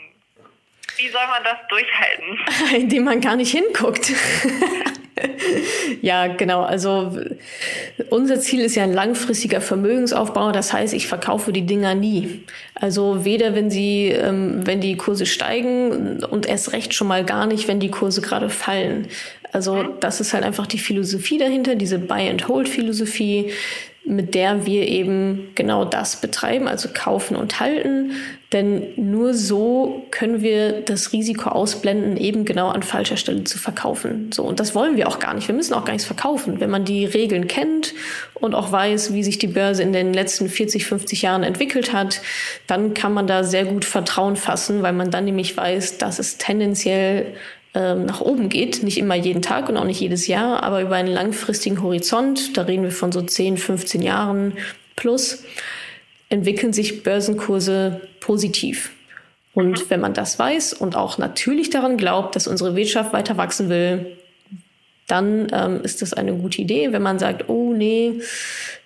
[0.98, 2.40] Wie soll man das durchhalten?
[2.76, 4.12] Indem man gar nicht hinguckt.
[6.02, 6.64] ja, genau.
[6.64, 7.18] Also
[8.10, 10.52] unser Ziel ist ja ein langfristiger Vermögensaufbau.
[10.52, 12.44] Das heißt, ich verkaufe die Dinger nie.
[12.76, 17.46] Also weder wenn sie, ähm, wenn die Kurse steigen und erst recht schon mal gar
[17.46, 19.08] nicht, wenn die Kurse gerade fallen.
[19.52, 23.52] Also das ist halt einfach die Philosophie dahinter, diese Buy-and-Hold-Philosophie,
[24.10, 28.14] mit der wir eben genau das betreiben, also kaufen und halten.
[28.52, 34.32] Denn nur so können wir das Risiko ausblenden, eben genau an falscher Stelle zu verkaufen.
[34.34, 35.48] So, und das wollen wir auch gar nicht.
[35.48, 36.60] Wir müssen auch gar nichts verkaufen.
[36.60, 37.94] Wenn man die Regeln kennt
[38.34, 42.22] und auch weiß, wie sich die Börse in den letzten 40, 50 Jahren entwickelt hat,
[42.66, 46.40] dann kann man da sehr gut Vertrauen fassen, weil man dann nämlich weiß, dass es
[46.40, 47.36] tendenziell
[47.74, 48.84] ähm, nach oben geht.
[48.84, 52.64] Nicht immer jeden Tag und auch nicht jedes Jahr, aber über einen langfristigen Horizont, da
[52.64, 54.54] reden wir von so 10, 15 Jahren
[54.96, 55.44] plus,
[56.30, 58.92] entwickeln sich Börsenkurse positiv.
[59.54, 59.90] Und mhm.
[59.90, 64.18] wenn man das weiß und auch natürlich daran glaubt, dass unsere Wirtschaft weiter wachsen will,
[65.08, 66.92] dann ähm, ist das eine gute Idee.
[66.92, 68.22] Wenn man sagt, oh nee,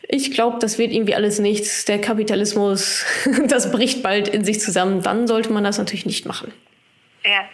[0.08, 3.06] ich glaube, das wird irgendwie alles nichts, der Kapitalismus,
[3.48, 6.52] das bricht bald in sich zusammen, dann sollte man das natürlich nicht machen.
[7.26, 7.46] Ja.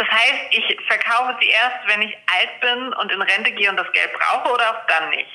[0.00, 3.76] Das heißt, ich verkaufe sie erst, wenn ich alt bin und in Rente gehe und
[3.76, 5.28] das Geld brauche oder auch dann nicht?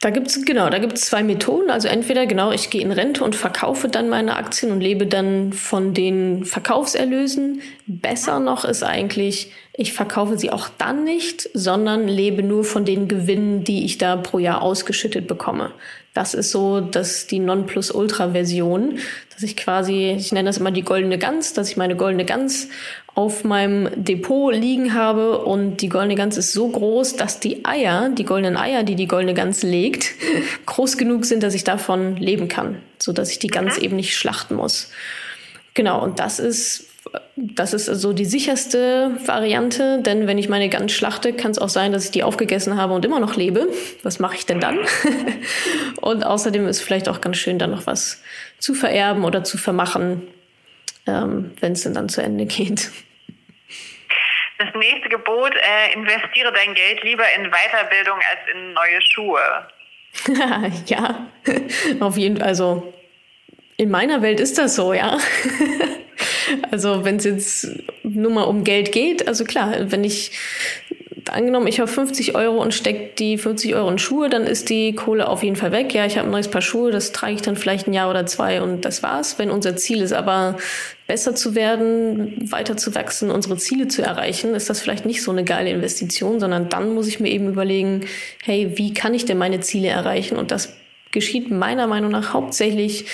[0.00, 1.70] Da gibt es genau, da gibt es zwei Methoden.
[1.70, 5.52] Also entweder genau, ich gehe in Rente und verkaufe dann meine Aktien und lebe dann
[5.52, 7.62] von den Verkaufserlösen.
[7.86, 13.08] Besser noch ist eigentlich, ich verkaufe sie auch dann nicht, sondern lebe nur von den
[13.08, 15.72] Gewinnen, die ich da pro Jahr ausgeschüttet bekomme.
[16.14, 19.00] Das ist so, dass die Nonplusultra-Version,
[19.34, 22.68] dass ich quasi, ich nenne das immer die goldene Gans, dass ich meine goldene Gans
[23.14, 28.08] auf meinem Depot liegen habe und die goldene Gans ist so groß, dass die Eier,
[28.08, 30.12] die goldenen Eier, die die goldene Gans legt,
[30.66, 34.16] groß genug sind, dass ich davon leben kann, so dass ich die Gans eben nicht
[34.16, 34.90] schlachten muss.
[35.74, 36.93] Genau, und das ist
[37.36, 41.68] das ist also die sicherste Variante, denn wenn ich meine Gans schlachte, kann es auch
[41.68, 43.68] sein, dass ich die aufgegessen habe und immer noch lebe.
[44.02, 44.78] Was mache ich denn dann?
[46.00, 48.22] und außerdem ist vielleicht auch ganz schön, dann noch was
[48.58, 50.22] zu vererben oder zu vermachen,
[51.06, 52.90] ähm, wenn es dann zu Ende geht.
[54.58, 59.40] Das nächste Gebot, äh, investiere dein Geld lieber in Weiterbildung als in neue Schuhe.
[60.86, 61.26] ja,
[62.00, 62.46] auf jeden Fall.
[62.46, 62.94] Also
[63.76, 65.18] in meiner Welt ist das so, ja.
[66.70, 67.68] also wenn es jetzt
[68.02, 70.32] nur mal um Geld geht, also klar, wenn ich
[71.30, 74.94] angenommen, ich habe 50 Euro und stecke die 50 Euro in Schuhe, dann ist die
[74.94, 75.94] Kohle auf jeden Fall weg.
[75.94, 78.26] Ja, ich habe ein neues Paar Schuhe, das trage ich dann vielleicht ein Jahr oder
[78.26, 79.38] zwei und das war's.
[79.38, 80.56] Wenn unser Ziel ist aber
[81.06, 85.30] besser zu werden, weiter zu wachsen, unsere Ziele zu erreichen, ist das vielleicht nicht so
[85.30, 88.06] eine geile Investition, sondern dann muss ich mir eben überlegen,
[88.42, 90.36] hey, wie kann ich denn meine Ziele erreichen?
[90.36, 90.74] Und das
[91.12, 93.06] geschieht meiner Meinung nach hauptsächlich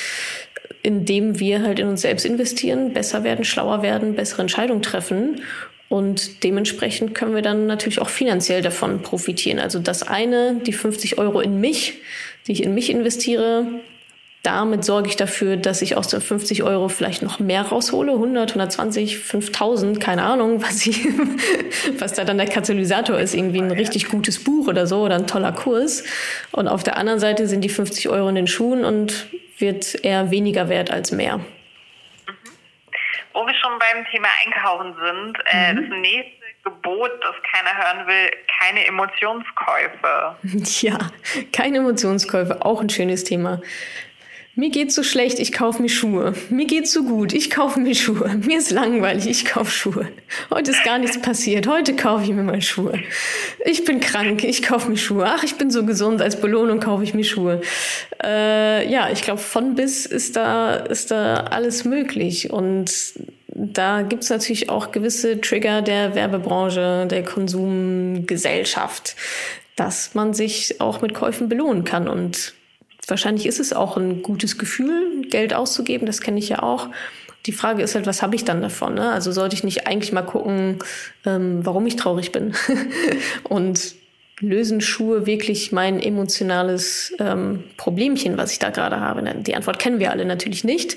[0.82, 5.42] indem wir halt in uns selbst investieren, besser werden, schlauer werden, bessere Entscheidungen treffen
[5.90, 9.58] und dementsprechend können wir dann natürlich auch finanziell davon profitieren.
[9.58, 11.94] Also das eine, die 50 Euro in mich,
[12.46, 13.66] die ich in mich investiere,
[14.42, 18.50] damit sorge ich dafür, dass ich aus den 50 Euro vielleicht noch mehr raushole, 100,
[18.50, 21.04] 120, 5000, keine Ahnung, was, ich,
[21.98, 25.26] was da dann der Katalysator ist, irgendwie ein richtig gutes Buch oder so oder ein
[25.26, 26.04] toller Kurs.
[26.52, 30.30] Und auf der anderen Seite sind die 50 Euro in den Schuhen und wird eher
[30.30, 31.40] weniger wert als mehr.
[33.34, 35.90] Wo wir schon beim Thema Einkaufen sind, äh, mhm.
[35.90, 40.36] das nächste Gebot, das keiner hören will, keine Emotionskäufe.
[40.80, 40.98] Ja,
[41.52, 43.60] keine Emotionskäufe, auch ein schönes Thema.
[44.60, 46.34] Mir geht's so schlecht, ich kaufe mir Schuhe.
[46.50, 48.28] Mir geht's so gut, ich kaufe mir Schuhe.
[48.46, 50.08] Mir ist langweilig, ich kaufe Schuhe.
[50.50, 53.00] Heute ist gar nichts passiert, heute kaufe ich mir mal Schuhe.
[53.64, 55.24] Ich bin krank, ich kaufe mir Schuhe.
[55.26, 57.62] Ach, ich bin so gesund, als Belohnung kaufe ich mir Schuhe.
[58.22, 62.50] Äh, ja, ich glaube, von bis ist da, ist da alles möglich.
[62.50, 63.14] Und
[63.46, 69.16] da gibt's natürlich auch gewisse Trigger der Werbebranche, der Konsumgesellschaft,
[69.76, 72.08] dass man sich auch mit Käufen belohnen kann.
[72.08, 72.52] Und
[73.10, 76.88] wahrscheinlich ist es auch ein gutes Gefühl, Geld auszugeben, das kenne ich ja auch.
[77.46, 78.94] Die Frage ist halt, was habe ich dann davon?
[78.94, 79.10] Ne?
[79.10, 80.78] Also sollte ich nicht eigentlich mal gucken,
[81.24, 82.54] ähm, warum ich traurig bin?
[83.44, 83.94] und
[84.40, 89.22] lösen Schuhe wirklich mein emotionales ähm, Problemchen, was ich da gerade habe?
[89.42, 90.96] Die Antwort kennen wir alle natürlich nicht.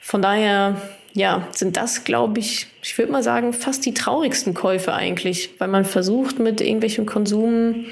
[0.00, 0.80] Von daher,
[1.14, 5.68] ja, sind das, glaube ich, ich würde mal sagen, fast die traurigsten Käufe eigentlich, weil
[5.68, 7.86] man versucht mit irgendwelchem Konsum,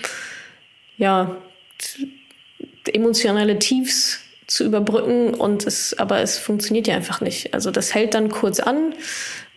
[0.97, 1.37] ja,
[2.95, 7.55] emotionale Tiefs zu überbrücken und es, aber es funktioniert ja einfach nicht.
[7.55, 8.95] Also das hält dann kurz an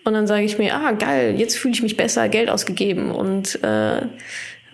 [0.03, 3.63] und dann sage ich mir, ah geil, jetzt fühle ich mich besser, Geld ausgegeben und
[3.63, 4.01] äh,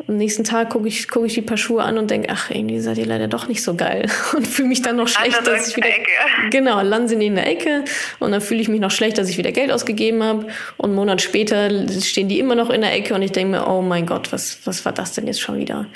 [0.08, 2.80] am nächsten Tag gucke ich, guck ich die paar Schuhe an und denke, ach, irgendwie
[2.80, 4.10] seid ihr leider doch nicht so geil.
[4.36, 5.90] Und fühle mich dann noch schlecht, dass ich wieder.
[5.90, 6.12] Ecke.
[6.50, 7.84] Genau, landen sie in der Ecke
[8.20, 10.48] und dann fühle ich mich noch schlecht, dass ich wieder Geld ausgegeben habe.
[10.78, 13.68] Und einen Monat später stehen die immer noch in der Ecke und ich denke mir,
[13.68, 15.88] oh mein Gott, was, was war das denn jetzt schon wieder?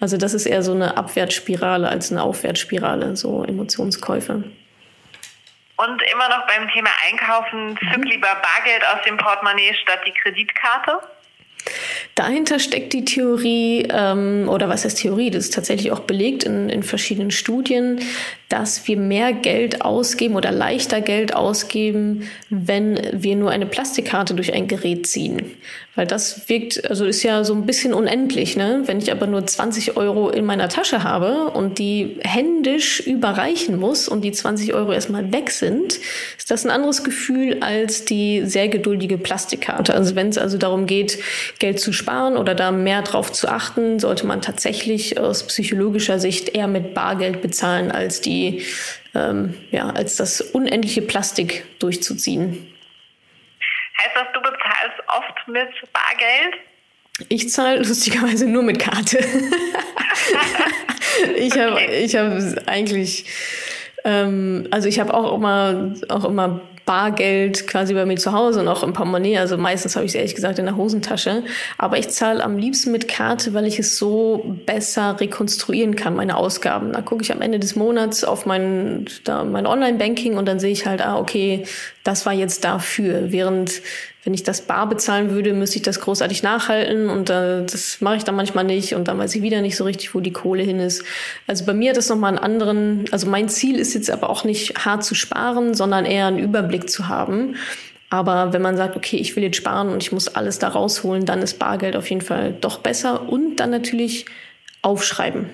[0.00, 4.42] Also, das ist eher so eine Abwärtsspirale als eine Aufwärtsspirale, so Emotionskäufe.
[5.76, 8.10] Und immer noch beim Thema Einkaufen, zück mhm.
[8.10, 10.98] lieber Bargeld aus dem Portemonnaie statt die Kreditkarte.
[12.14, 16.68] Dahinter steckt die Theorie, ähm, oder was heißt Theorie, das ist tatsächlich auch belegt in,
[16.68, 18.00] in verschiedenen Studien,
[18.48, 24.52] dass wir mehr Geld ausgeben oder leichter Geld ausgeben, wenn wir nur eine Plastikkarte durch
[24.52, 25.56] ein Gerät ziehen.
[25.94, 28.82] Weil das wirkt, also ist ja so ein bisschen unendlich, ne?
[28.86, 34.08] Wenn ich aber nur 20 Euro in meiner Tasche habe und die händisch überreichen muss
[34.08, 35.98] und die 20 Euro erstmal weg sind,
[36.38, 39.92] ist das ein anderes Gefühl als die sehr geduldige Plastikkarte.
[39.92, 41.18] Also wenn es also darum geht,
[41.58, 46.56] Geld zu sparen oder da mehr drauf zu achten, sollte man tatsächlich aus psychologischer Sicht
[46.56, 48.62] eher mit Bargeld bezahlen als die,
[49.14, 52.66] ähm, ja, als das unendliche Plastik durchzuziehen.
[54.02, 54.40] Heißt das, du
[55.46, 56.62] mit Bargeld?
[57.28, 59.18] Ich zahle lustigerweise nur mit Karte.
[61.36, 63.26] ich habe ich hab eigentlich,
[64.04, 68.68] ähm, also ich habe auch immer, auch immer Bargeld quasi bei mir zu Hause und
[68.68, 69.38] auch im Portemonnaie.
[69.38, 71.44] Also meistens habe ich es ehrlich gesagt in der Hosentasche.
[71.78, 76.36] Aber ich zahle am liebsten mit Karte, weil ich es so besser rekonstruieren kann, meine
[76.36, 76.92] Ausgaben.
[76.92, 80.72] Da gucke ich am Ende des Monats auf mein, da, mein Online-Banking und dann sehe
[80.72, 81.64] ich halt, ah, okay,
[82.02, 83.30] das war jetzt dafür.
[83.30, 83.80] Während
[84.24, 88.16] wenn ich das bar bezahlen würde, müsste ich das großartig nachhalten und äh, das mache
[88.16, 90.62] ich dann manchmal nicht und dann weiß ich wieder nicht so richtig, wo die Kohle
[90.62, 91.04] hin ist.
[91.48, 94.44] Also bei mir hat das nochmal einen anderen, also mein Ziel ist jetzt aber auch
[94.44, 97.56] nicht hart zu sparen, sondern eher einen Überblick zu haben.
[98.10, 101.24] Aber wenn man sagt, okay, ich will jetzt sparen und ich muss alles da rausholen,
[101.24, 104.26] dann ist Bargeld auf jeden Fall doch besser und dann natürlich
[104.82, 105.50] aufschreiben.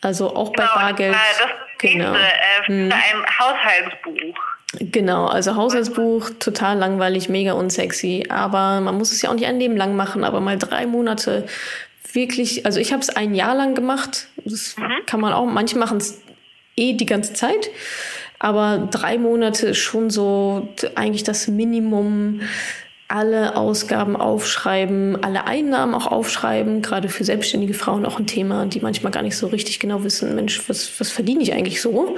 [0.00, 1.14] Also auch bei genau, Bargeld.
[1.14, 2.12] Das ist das genau.
[2.12, 2.92] Nächste, äh, hm.
[2.92, 4.51] ein Haushaltsbuch.
[4.78, 8.26] Genau, also Haushaltsbuch, total langweilig, mega unsexy.
[8.28, 11.46] Aber man muss es ja auch nicht ein Leben lang machen, aber mal drei Monate
[12.12, 14.28] wirklich, also ich habe es ein Jahr lang gemacht.
[14.44, 15.04] Das mhm.
[15.06, 16.22] kann man auch, manche machen es
[16.76, 17.70] eh die ganze Zeit.
[18.38, 22.40] Aber drei Monate ist schon so eigentlich das Minimum
[23.12, 28.80] alle Ausgaben aufschreiben, alle Einnahmen auch aufschreiben, gerade für selbstständige Frauen auch ein Thema, die
[28.80, 32.16] manchmal gar nicht so richtig genau wissen, Mensch, was, was verdiene ich eigentlich so?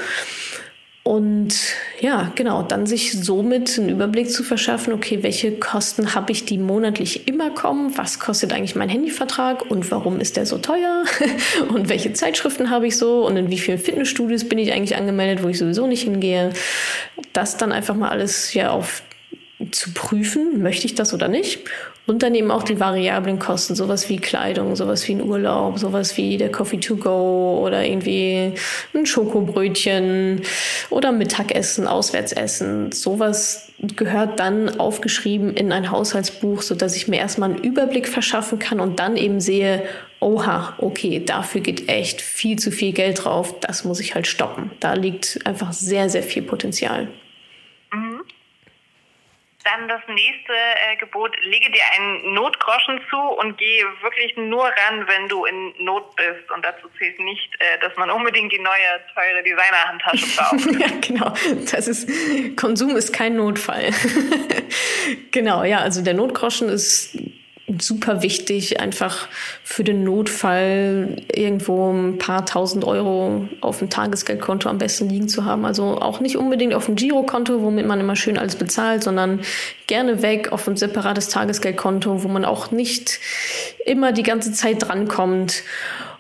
[1.07, 1.55] Und
[2.01, 6.57] ja, genau, dann sich somit einen Überblick zu verschaffen, okay, welche Kosten habe ich, die
[6.57, 7.97] monatlich immer kommen?
[7.99, 11.05] Was kostet eigentlich mein Handyvertrag und warum ist der so teuer?
[11.69, 13.27] und welche Zeitschriften habe ich so?
[13.27, 16.55] Und in wie vielen Fitnessstudios bin ich eigentlich angemeldet, wo ich sowieso nicht hingehe?
[17.35, 19.03] Das dann einfach mal alles ja auf
[19.73, 21.61] zu prüfen, möchte ich das oder nicht?
[22.07, 26.19] Und dann eben auch die variablen Kosten, sowas wie Kleidung, sowas wie ein Urlaub, sowas
[26.19, 28.53] wie der Coffee to go oder irgendwie
[28.93, 30.43] ein Schokobrötchen
[30.91, 32.93] oder Mittagessen, Auswärtsessen.
[32.93, 38.59] Sowas gehört dann aufgeschrieben in ein Haushaltsbuch, so dass ich mir erstmal einen Überblick verschaffen
[38.59, 39.83] kann und dann eben sehe,
[40.21, 44.71] oha, okay, dafür geht echt viel zu viel Geld drauf, das muss ich halt stoppen.
[44.81, 47.09] Da liegt einfach sehr, sehr viel Potenzial.
[47.93, 48.21] Mhm.
[49.65, 55.07] Dann das nächste äh, Gebot, lege dir einen Notgroschen zu und gehe wirklich nur ran,
[55.07, 56.51] wenn du in Not bist.
[56.55, 60.81] Und dazu zählt nicht, äh, dass man unbedingt die neue, teure Designer-Handtasche braucht.
[60.81, 61.33] ja, genau.
[61.71, 62.09] Das ist,
[62.57, 63.91] Konsum ist kein Notfall.
[65.31, 67.17] genau, ja, also der Notgroschen ist
[67.79, 69.27] super wichtig, einfach
[69.63, 75.47] für den Notfall irgendwo ein paar tausend Euro auf dem Tagesgeldkonto am besten liegen zu
[75.47, 75.65] haben.
[75.65, 79.41] Also auch nicht unbedingt auf dem Girokonto, womit man immer schön alles bezahlt, sondern
[79.87, 83.19] gerne weg auf ein separates Tagesgeldkonto, wo man auch nicht
[83.87, 85.63] immer die ganze Zeit drankommt.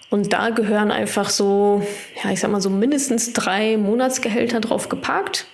[0.08, 1.82] Und da gehören einfach so,
[2.22, 5.46] ja, ich sag mal so mindestens drei Monatsgehälter drauf geparkt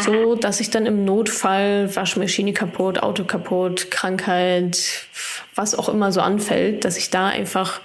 [0.00, 5.06] so dass ich dann im Notfall Waschmaschine kaputt, Auto kaputt, Krankheit,
[5.54, 7.80] was auch immer so anfällt, dass ich da einfach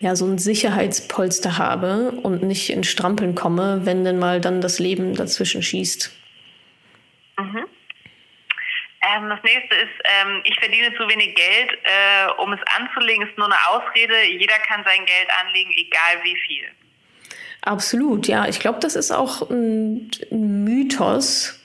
[0.00, 4.78] ja so ein Sicherheitspolster habe und nicht in Strampeln komme, wenn denn mal dann das
[4.78, 6.12] Leben dazwischen schießt.
[7.38, 7.66] Mhm.
[9.00, 13.38] Ähm, das nächste ist, ähm, ich verdiene zu wenig Geld, äh, um es anzulegen, ist
[13.38, 14.24] nur eine Ausrede.
[14.24, 16.68] Jeder kann sein Geld anlegen, egal wie viel.
[17.62, 18.48] Absolut, ja.
[18.48, 21.60] Ich glaube, das ist auch ein, ein Mythos,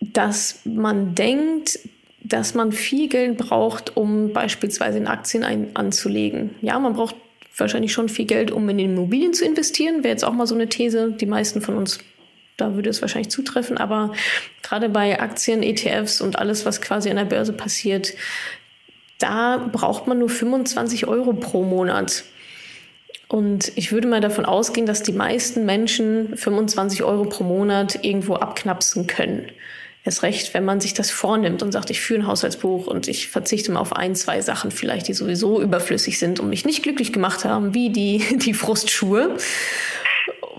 [0.00, 1.78] dass man denkt,
[2.22, 6.54] dass man viel Geld braucht, um beispielsweise in Aktien ein, anzulegen.
[6.60, 7.16] Ja, man braucht
[7.56, 10.04] wahrscheinlich schon viel Geld, um in Immobilien zu investieren.
[10.04, 11.12] Wäre jetzt auch mal so eine These.
[11.12, 11.98] Die meisten von uns,
[12.56, 13.78] da würde es wahrscheinlich zutreffen.
[13.78, 14.12] Aber
[14.62, 18.14] gerade bei Aktien, ETFs und alles, was quasi an der Börse passiert,
[19.18, 22.24] da braucht man nur 25 Euro pro Monat.
[23.32, 28.34] Und ich würde mal davon ausgehen, dass die meisten Menschen 25 Euro pro Monat irgendwo
[28.34, 29.46] abknapsen können.
[30.04, 33.28] Erst recht, wenn man sich das vornimmt und sagt, ich führe ein Haushaltsbuch und ich
[33.28, 37.10] verzichte mal auf ein, zwei Sachen vielleicht, die sowieso überflüssig sind und mich nicht glücklich
[37.10, 39.38] gemacht haben, wie die, die Frustschuhe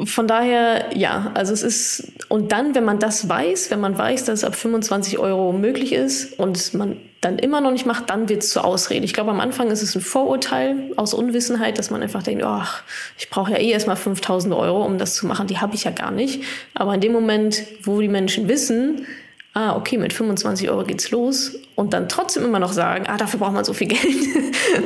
[0.06, 4.26] von daher, ja, also es ist, und dann, wenn man das weiß, wenn man weiß,
[4.26, 8.28] dass es ab 25 Euro möglich ist und man dann immer noch nicht macht, dann
[8.28, 9.06] wird es zur Ausrede.
[9.06, 12.84] Ich glaube, am Anfang ist es ein Vorurteil aus Unwissenheit, dass man einfach denkt, ach,
[13.18, 15.92] ich brauche ja eh erstmal 5000 Euro, um das zu machen, die habe ich ja
[15.92, 16.44] gar nicht.
[16.74, 19.06] Aber in dem Moment, wo die Menschen wissen,
[19.54, 23.40] ah, okay, mit 25 Euro geht's los und dann trotzdem immer noch sagen, ah, dafür
[23.40, 24.04] braucht man so viel Geld.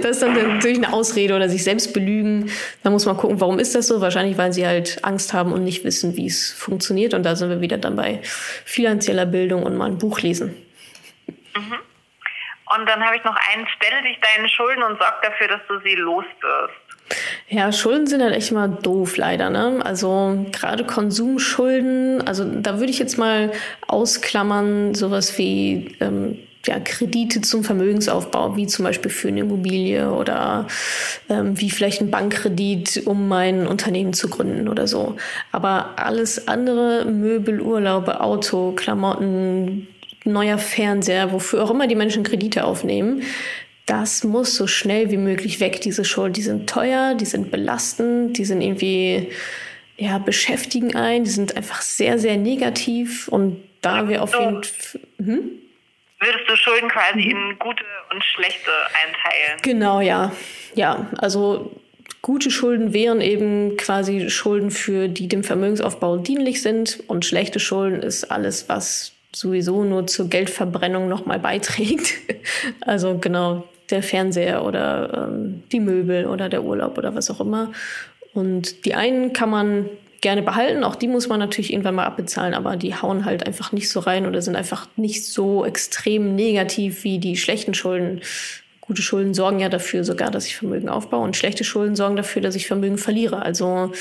[0.02, 2.52] das ist dann natürlich eine Ausrede oder sich selbst belügen.
[2.84, 4.02] Da muss man gucken, warum ist das so?
[4.02, 7.14] Wahrscheinlich, weil sie halt Angst haben und nicht wissen, wie es funktioniert.
[7.14, 10.56] Und da sind wir wieder dann bei finanzieller Bildung und mal ein Buch lesen.
[11.56, 11.78] Mhm.
[12.76, 15.80] Und dann habe ich noch einen, stelle dich deinen Schulden und sorg dafür, dass du
[15.86, 16.26] sie los.
[17.50, 19.50] Ja, Schulden sind halt echt mal doof, leider.
[19.50, 19.80] Ne?
[19.84, 23.52] Also gerade Konsumschulden, also da würde ich jetzt mal
[23.88, 30.68] ausklammern, sowas wie ähm, ja, Kredite zum Vermögensaufbau, wie zum Beispiel für eine Immobilie oder
[31.30, 35.16] ähm, wie vielleicht ein Bankkredit, um mein Unternehmen zu gründen oder so.
[35.52, 39.88] Aber alles andere, Möbel, Urlaube, Auto, Klamotten,
[40.26, 43.22] neuer Fernseher, wofür auch immer die Menschen Kredite aufnehmen,
[43.88, 46.38] das muss so schnell wie möglich weg, diese Schuld.
[46.38, 49.32] Die sind teuer, die sind belastend, die sind irgendwie,
[49.96, 55.02] ja, beschäftigen ein, die sind einfach sehr, sehr negativ und da wir auf jeden Fall.
[55.18, 55.52] Hm?
[56.20, 57.32] Würdest du Schulden quasi mhm.
[57.32, 58.72] in gute und schlechte
[59.06, 59.60] einteilen?
[59.62, 60.34] Genau, ja.
[60.76, 61.80] Ja, also
[62.22, 68.02] gute Schulden wären eben quasi Schulden für die dem Vermögensaufbau dienlich sind und schlechte Schulden
[68.02, 72.14] ist alles, was sowieso nur zur Geldverbrennung nochmal beiträgt.
[72.82, 77.72] Also genau, der Fernseher oder ähm, die Möbel oder der Urlaub oder was auch immer.
[78.34, 79.90] Und die einen kann man
[80.22, 83.72] gerne behalten, auch die muss man natürlich irgendwann mal abbezahlen, aber die hauen halt einfach
[83.72, 88.22] nicht so rein oder sind einfach nicht so extrem negativ wie die schlechten Schulden.
[88.82, 92.42] Gute Schulden sorgen ja dafür sogar, dass ich Vermögen aufbaue und schlechte Schulden sorgen dafür,
[92.42, 93.42] dass ich Vermögen verliere.
[93.42, 93.92] Also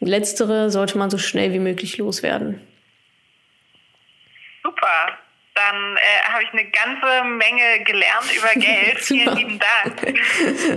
[0.00, 2.60] letztere sollte man so schnell wie möglich loswerden.
[4.62, 5.21] Super.
[5.72, 8.98] Dann äh, habe ich eine ganze Menge gelernt über Geld.
[9.00, 10.22] Vielen lieben Dank.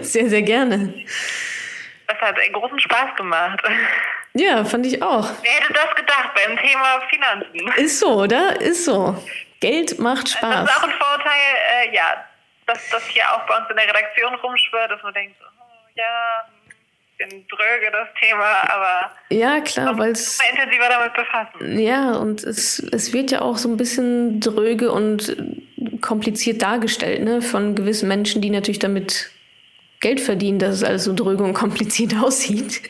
[0.05, 0.93] Sehr, sehr gerne.
[2.07, 3.61] Das hat einen großen Spaß gemacht.
[4.35, 5.29] Ja, fand ich auch.
[5.41, 7.73] Wer hätte das gedacht beim Thema Finanzen?
[7.75, 8.61] Ist so, oder?
[8.61, 9.21] Ist so.
[9.59, 10.65] Geld macht Spaß.
[10.65, 12.25] Das ist auch ein Vorteil, äh, ja,
[12.65, 16.47] dass das hier auch bei uns in der Redaktion rumschwirrt, dass man denkt, oh, ja,
[17.17, 21.79] bisschen dröge das Thema, aber ja klar, weil es intensiver damit befassen.
[21.79, 25.35] Ja, und es, es wird ja auch so ein bisschen dröge und
[26.01, 29.31] kompliziert dargestellt, ne, von gewissen Menschen, die natürlich damit
[29.99, 32.81] Geld verdienen, dass es alles so dröge und kompliziert aussieht.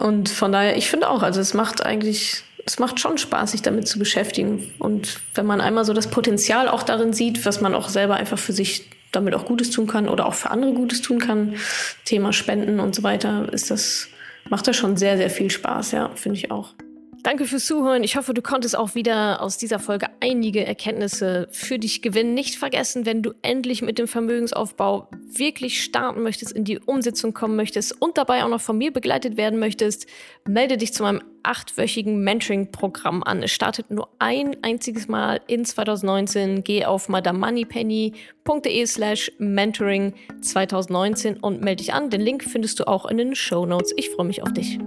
[0.00, 3.62] Und von daher, ich finde auch, also es macht eigentlich, es macht schon Spaß, sich
[3.62, 4.74] damit zu beschäftigen.
[4.78, 8.38] Und wenn man einmal so das Potenzial auch darin sieht, was man auch selber einfach
[8.38, 11.56] für sich damit auch Gutes tun kann oder auch für andere Gutes tun kann,
[12.04, 14.08] Thema Spenden und so weiter, ist das,
[14.48, 16.74] macht das schon sehr, sehr viel Spaß, ja, finde ich auch.
[17.22, 18.04] Danke fürs Zuhören.
[18.04, 22.32] Ich hoffe, du konntest auch wieder aus dieser Folge einige Erkenntnisse für dich gewinnen.
[22.32, 27.56] Nicht vergessen, wenn du endlich mit dem Vermögensaufbau wirklich starten möchtest, in die Umsetzung kommen
[27.56, 30.06] möchtest und dabei auch noch von mir begleitet werden möchtest,
[30.46, 33.42] melde dich zu meinem achtwöchigen Mentoring-Programm an.
[33.42, 36.62] Es startet nur ein einziges Mal in 2019.
[36.62, 42.10] Geh auf madamoneypenny.de slash mentoring 2019 und melde dich an.
[42.10, 43.92] Den Link findest du auch in den Show Notes.
[43.96, 44.78] Ich freue mich auf dich.